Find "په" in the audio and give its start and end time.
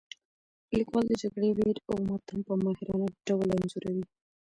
2.47-2.53